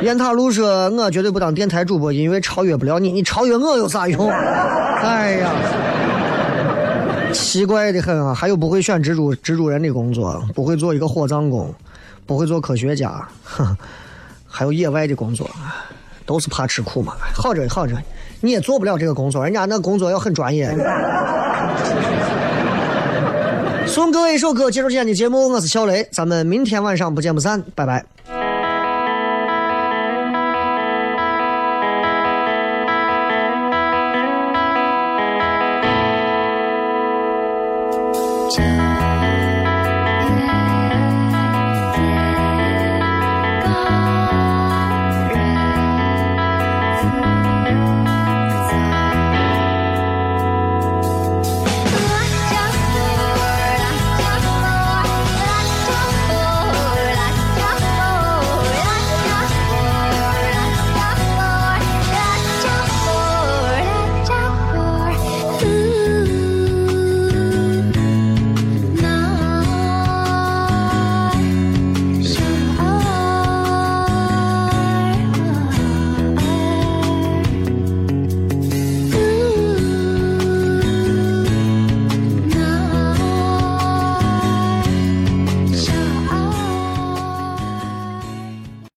[0.01, 3.11] 雁塔路说：“我绝对不当电台主播，因为超越不了你。
[3.11, 4.29] 你超越我有啥用？
[4.29, 5.51] 哎呀，
[7.33, 8.33] 奇怪的很啊！
[8.33, 11.73] 还有不会选蜘蛛蜘蛛人的工作，不会做一个火葬工，
[12.25, 13.75] 不会做科学家，哼，
[14.47, 15.49] 还有野外的工作，
[16.25, 17.13] 都是怕吃苦嘛。
[17.33, 17.95] 好着好着，
[18.41, 20.69] 你也做不了这个工作，人家那工作要很专业。
[23.87, 25.49] ”送各位一首歌，结束今天的节目。
[25.49, 28.05] 我是小雷，咱们明天晚上不见不散，拜拜。